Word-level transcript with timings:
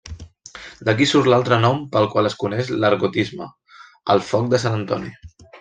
D'aquí 0.87 1.05
surt 1.11 1.29
l'altre 1.33 1.59
nom 1.67 1.83
pel 1.97 2.09
qual 2.15 2.31
es 2.31 2.37
coneix 2.45 2.73
l'ergotisme: 2.85 3.51
el 4.15 4.27
Foc 4.31 4.53
de 4.57 4.65
Sant 4.65 4.79
Antoni. 4.83 5.17